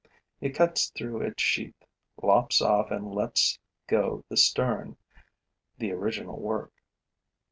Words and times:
It 0.39 0.55
cuts 0.55 0.89
through 0.89 1.21
its 1.21 1.43
sheath, 1.43 1.83
lops 2.23 2.59
off 2.59 2.89
and 2.89 3.13
lets 3.13 3.59
go 3.85 4.25
the 4.29 4.35
stern, 4.35 4.97
the 5.77 5.91
original 5.91 6.39
work. 6.39 6.73